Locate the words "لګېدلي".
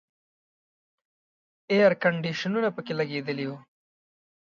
2.99-3.45